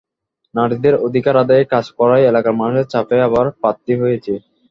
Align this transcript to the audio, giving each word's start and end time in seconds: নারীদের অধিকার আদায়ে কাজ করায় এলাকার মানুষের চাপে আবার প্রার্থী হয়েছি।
নারীদের 0.55 0.93
অধিকার 1.07 1.35
আদায়ে 1.37 1.65
কাজ 1.73 1.85
করায় 1.97 2.27
এলাকার 2.27 2.53
মানুষের 2.53 2.89
চাপে 2.93 3.17
আবার 3.27 3.45
প্রার্থী 3.59 3.93
হয়েছি। 4.01 4.33